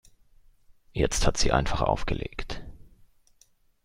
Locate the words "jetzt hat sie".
0.93-1.51